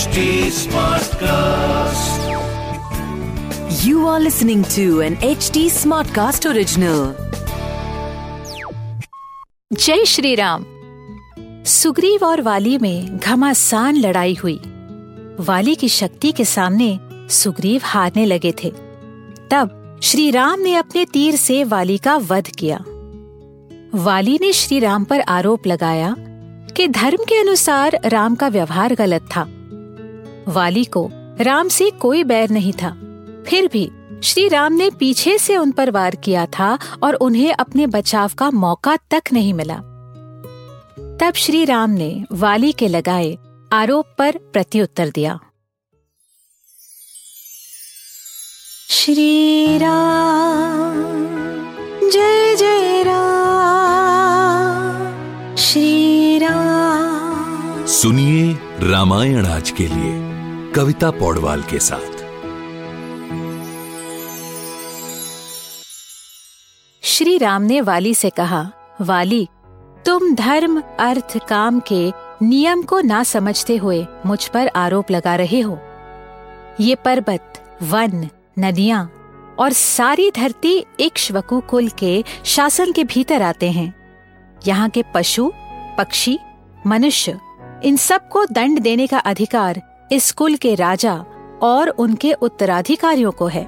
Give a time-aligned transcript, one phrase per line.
[0.00, 2.20] HD Smartcast.
[3.86, 7.12] You are listening to an HD Smartcast original.
[9.72, 10.64] जय श्री राम
[11.64, 14.60] सुग्रीव और वाली में घमासान लड़ाई हुई।
[15.40, 18.70] वाली की शक्ति के सामने सुग्रीव हारने लगे थे।
[19.50, 22.84] तब श्री राम ने अपने तीर से वाली का वध किया।
[23.94, 26.16] वाली ने श्री राम पर आरोप लगाया
[26.76, 29.48] कि धर्म के अनुसार राम का व्यवहार गलत था।
[30.48, 32.90] वाली को राम से कोई बैर नहीं था।
[33.46, 33.90] फिर भी
[34.24, 38.50] श्री राम ने पीछे से उन पर वार किया था और उन्हें अपने बचाव का
[38.50, 39.76] मौका तक नहीं मिला।
[41.20, 43.38] तब श्री राम ने वाली के लगाए
[43.72, 45.38] आरोप पर प्रत्युत्तर दिया।
[48.90, 50.94] श्री राम,
[52.10, 53.26] जय जय राम,
[55.56, 60.29] श्री राम। सुनिए रामायण आज के लिए।
[60.74, 62.18] कविता पौडवाल के साथ।
[67.02, 69.48] श्री राम ने वाली से कहा, वाली,
[70.06, 75.60] तुम धर्म, अर्थ, काम के नियम को ना समझते हुए मुझ पर आरोप लगा रहे
[75.60, 75.78] हो।
[76.80, 78.28] ये पर्वत, वन,
[78.58, 79.12] नदियाँ
[79.58, 83.94] और सारी धरती इक्ष्वकु कुल के शासन के भीतर आते हैं।
[84.66, 85.52] यहाँ के पशु,
[85.98, 86.38] पक्षी,
[86.86, 87.40] मनुष्य,
[87.84, 91.24] इन सबको दंड देने का अधिकार इस कुल के राजा
[91.62, 93.64] और उनके उत्तराधिकारियों को है।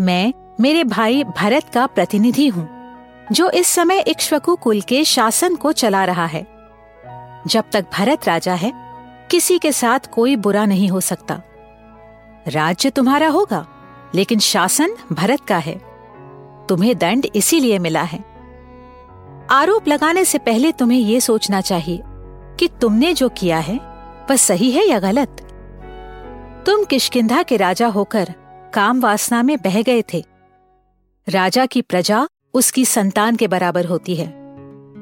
[0.00, 2.68] मैं मेरे भाई भरत का प्रतिनिधि हूँ,
[3.32, 6.46] जो इस समय इक्ष्वकु कुल के शासन को चला रहा है।
[7.46, 8.72] जब तक भरत राजा है,
[9.30, 11.42] किसी के साथ कोई बुरा नहीं हो सकता।
[12.48, 13.66] राज्य तुम्हारा होगा,
[14.14, 15.80] लेकिन शासन भरत का है।
[16.66, 18.24] तुम्हें दंड इसीलिए मिला है।
[19.50, 22.00] आरोप लगाने से पहले तुम्हें ये सोचना चाहिए
[22.58, 23.89] कि तुमने जो किया है
[24.30, 25.28] वह सही है या गलत?
[26.66, 28.34] तुम किशकिंधा के राजा होकर
[28.74, 30.24] काम वासना में बह गए थे।
[31.28, 34.40] राजा की प्रजा उसकी संतान के बराबर होती है।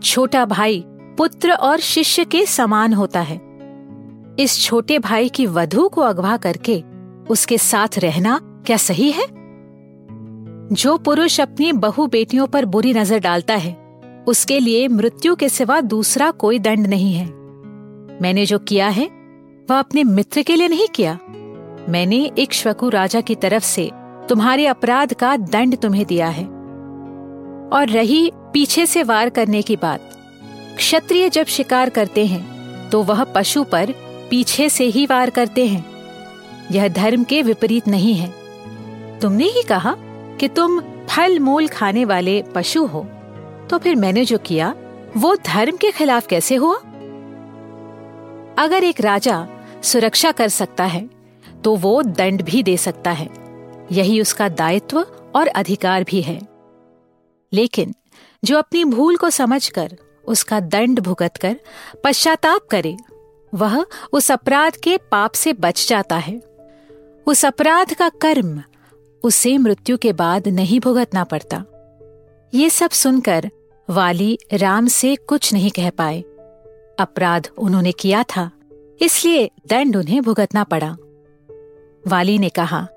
[0.00, 3.40] छोटा भाई पुत्र और शिष्य के समान होता है।
[4.38, 6.84] इस छोटे भाई की वधु को अगवा करके
[7.30, 9.26] उसके साथ रहना क्या सही है?
[10.72, 13.76] जो पुरुष अपनी बहु बेटियों पर बुरी नज़र डालता है,
[14.26, 17.42] उसके लिए मृत्यु के सिवा दूसरा कोई दंड नहीं है।
[18.22, 19.21] मैंने जो किया है
[19.72, 21.18] वह अपने मित्र के लिए नहीं किया?
[21.88, 23.90] मैंने एक श्वकु राजा की तरफ़ से
[24.28, 26.44] तुम्हारे अपराध का दंड तुम्हें दिया है।
[27.72, 30.00] और रही पीछे से वार करने की बात।
[30.76, 32.52] क्षत्रिय जब शिकार करते हैं
[32.90, 33.92] तो वह पशु पर
[34.30, 35.84] पीछे से ही वार करते हैं।
[36.72, 38.32] यह धर्म के विपरीत नहीं है।
[39.18, 39.96] तुमने ही कहा
[40.40, 43.06] कि तुम फल मूल खाने वाले पशु हो।
[43.70, 44.74] तो फिर मैंने जो किया,
[45.16, 46.76] वो धर्म के खिलाफ कैसे हुआ?
[48.58, 49.48] अगर एक राजा
[49.82, 51.10] सुरक्षा कर सकता है
[51.64, 53.28] तो वो दंड भी दे सकता है।
[53.92, 55.00] यही उसका दायित्व
[55.36, 56.40] और अधिकार भी है।
[57.52, 57.94] लेकिन
[58.44, 61.60] जो अपनी भूल को समझकर उसका दंड भुगत कर
[62.04, 62.96] पश्चाताप करे,
[63.54, 66.42] वह उस अपराध के पाप से बच जाता है।
[67.26, 68.62] उस अपराध का कर्म
[69.24, 71.64] उसे मृत्यु के बाद नहीं भुगतना पड़ता।
[72.54, 73.50] ये सब सुनकर
[73.90, 76.20] वाली राम से कुछ नहीं कह पाए।
[76.98, 78.50] अपराध उन्होंने किया था।
[79.00, 80.96] इसलिए दंड उन्हें भुगतना पड़ा।
[82.08, 82.88] वाली ने कहा,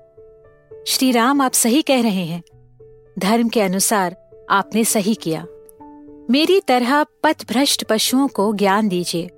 [0.86, 2.42] श्री राम, आप सही कह रहे हैं।
[3.18, 4.16] धर्म के अनुसार
[4.50, 5.46] आपने सही किया।
[6.30, 9.30] मेरी तरह पथभ्रष्ट पशुओं को ज्ञान दीजिए।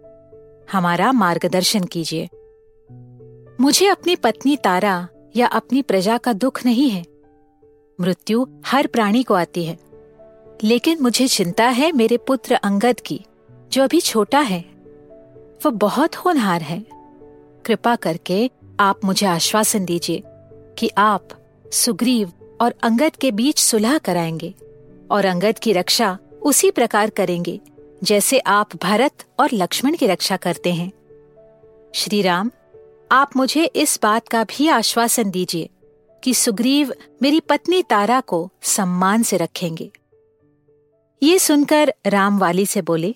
[0.72, 2.28] हमारा मार्गदर्शन कीजिए।
[3.60, 7.04] मुझे अपनी पत्नी तारा या अपनी प्रजा का दुख नहीं है।
[8.00, 9.78] मृत्यु हर प्राणी को आती है।
[10.64, 13.24] लेकिन मुझे चिंता है मेरे पुत्र अंगद की,
[13.72, 14.77] जो अभी छोटा है।
[15.66, 16.84] वह बहुत होनहार है।
[17.66, 20.22] कृपा करके आप मुझे आश्वासन दीजिए
[20.78, 21.28] कि आप
[21.72, 24.54] सुग्रीव और अंगद के बीच सुलह कराएँगे
[25.10, 27.60] और अंगद की रक्षा उसी प्रकार करेंगे
[28.04, 30.92] जैसे आप भरत और लक्ष्मण की रक्षा करते हैं।
[31.94, 32.50] श्री राम
[33.12, 35.70] आप मुझे इस बात का भी आश्वासन दीजिए
[36.24, 39.90] कि सुग्रीव मेरी पत्नी तारा को सम्मान से रखेंगे।
[41.22, 43.14] ये सुनकर राम वाली से बोले,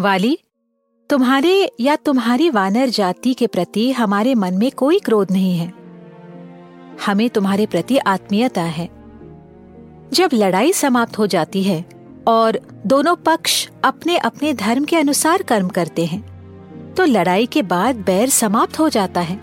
[0.00, 0.38] वाली
[1.10, 5.72] तुम्हारे या तुम्हारी वानर जाति के प्रति हमारे मन में कोई क्रोध नहीं है।
[7.06, 8.88] हमें तुम्हारे प्रति आत्मीयता है।
[10.12, 11.84] जब लड़ाई समाप्त हो जाती है
[12.26, 17.96] और दोनों पक्ष अपने अपने धर्म के अनुसार कर्म करते हैं तो लड़ाई के बाद
[17.96, 19.38] बैर समाप्त हो जाता है।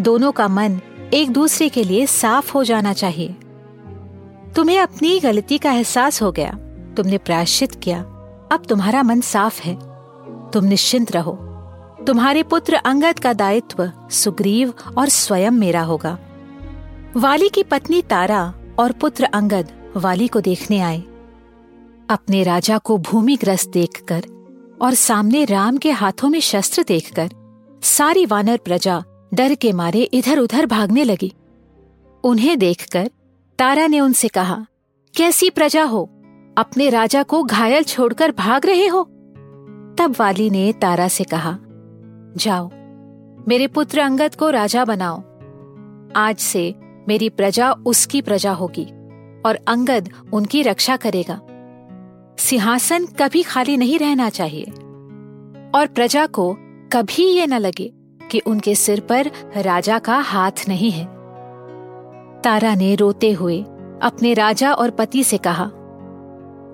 [0.00, 0.80] दोनों का मन
[1.14, 3.36] एक दूसरे के लिए साफ़ हो जाना चाहिए।
[4.56, 6.50] तुम्हें अपनी गलती का एहसास हो गया,
[6.96, 8.02] तुमने प्रायश्चित किया,
[8.52, 9.91] अब तुम्हारा मन साफ़ है।
[10.52, 11.32] तुम निश्चिंत रहो।
[12.06, 16.18] तुम्हारे पुत्र अंगद का दायित्व सुग्रीव और स्वयं मेरा होगा।
[17.16, 20.98] वाली की पत्नी तारा और पुत्र अंगद वाली को देखने आए।
[22.10, 24.24] अपने राजा को भूमिग्रस्त देखकर
[24.82, 27.30] और सामने राम के हाथों में शस्त्र देखकर
[27.82, 29.02] सारी वानर प्रजा
[29.34, 31.32] डर के मारे इधर उधर भागने लगी।
[32.24, 33.10] उन्हें देखकर
[33.58, 34.66] तारा ने उनसे कहा,
[35.16, 36.04] कैसी प्रजा हो?
[36.58, 39.08] अपने राजा को घायल छोड़कर भाग रहे हो?
[39.98, 41.58] तब वाली ने तारा से कहा,
[42.36, 42.70] जाओ,
[43.48, 45.22] मेरे पुत्र अंगद को राजा बनाओ।
[46.16, 46.74] आज से
[47.08, 48.84] मेरी प्रजा उसकी प्रजा होगी
[49.46, 51.40] और अंगद उनकी रक्षा करेगा।
[52.38, 54.64] सिंहासन कभी खाली नहीं रहना चाहिए
[55.74, 56.54] और प्रजा को
[56.92, 57.92] कभी ये न लगे
[58.30, 61.04] कि उनके सिर पर राजा का हाथ नहीं है।
[62.42, 63.62] तारा ने रोते हुए
[64.02, 65.64] अपने राजा और पति से कहा,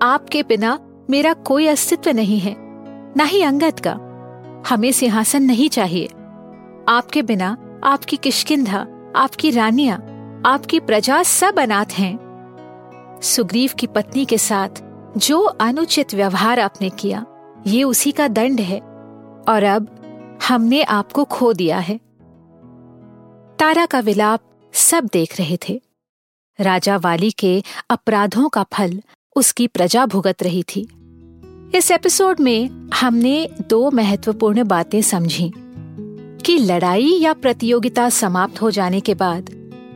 [0.01, 0.79] आपके बिना
[1.09, 2.68] मेरा कोई अस्तित्व नहीं है।
[3.17, 3.99] न ही अंगद का।
[4.69, 6.05] हमें सिंहासन नहीं चाहिए।
[6.89, 9.97] आपके बिना आपकी किशकिंधा आपकी रानियाँ,
[10.45, 12.19] आपकी प्रजा सब अनाथ हैं।
[13.23, 14.69] सुग्रीव की पत्नी के साथ
[15.17, 17.25] जो अनुचित व्यवहार आपने किया,
[17.67, 18.79] ये उसी का दंड है।
[19.49, 19.87] और अब
[20.47, 21.97] हमने आपको खो दिया है।
[23.59, 24.39] तारा का विलाप
[24.73, 25.81] सब देख रहे थे।
[26.59, 29.01] राजा वाली के अपराधों का फल
[29.35, 30.98] उसकी प्रजा भुगत रही थी।
[31.75, 35.51] इस एपिसोड में हमने दो महत्वपूर्ण बातें समझी,
[36.45, 39.49] कि लड़ाई या प्रतियोगिता समाप्त हो जाने के बाद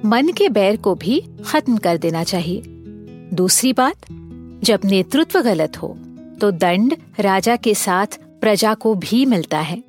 [0.06, 2.62] मन के बैर को भी खत्म कर देना चाहिए।
[3.34, 3.96] दूसरी बात,
[4.64, 5.96] जब नेतृत्व गलत हो
[6.42, 9.84] तो दंड राजा के साथ प्रजा को भी मिलता है।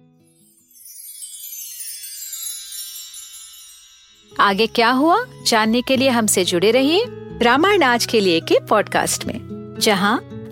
[4.40, 7.04] आगे क्या हुआ, जानने के लिए हमसे जुड़े रहिए
[7.42, 10.33] रामायण आज के लिए के पॉडकास्ट में, जहाँ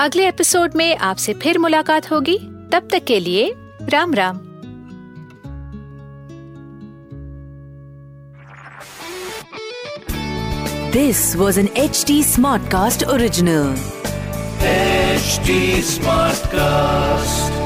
[0.00, 2.38] अगले एपिसोड में आपसे फिर मुलाकात होगी।
[2.72, 4.38] तब तक के लिए Ram Ram.
[10.90, 13.74] This was an H D smart cast original
[15.82, 17.59] smart cast